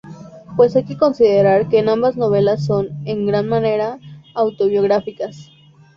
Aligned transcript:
Pues 0.57 0.75
hay 0.75 0.83
que 0.83 0.97
considerar 0.97 1.69
que 1.69 1.87
ambas 1.87 2.17
novelas 2.17 2.65
son, 2.65 2.89
en 3.05 3.27
gran 3.27 3.47
manera, 3.47 3.99
autobiográficas. 4.33 5.51